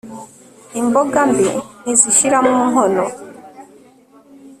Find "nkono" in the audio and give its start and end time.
2.69-3.05